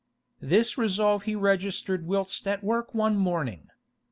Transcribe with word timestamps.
This 0.41 0.79
resolve 0.79 1.25
he 1.29 1.35
registered 1.35 2.07
whilst 2.07 2.47
at 2.47 2.63
work 2.63 2.91
one 2.95 3.15
morning. 3.15 3.67